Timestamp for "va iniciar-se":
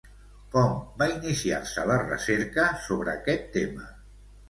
1.01-1.85